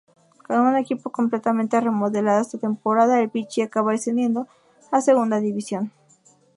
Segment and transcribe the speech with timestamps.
[0.47, 4.47] Con un equipo completamente remodelado esa temporada, el Vichy acaba descendiendo
[4.89, 5.91] a Segunda División.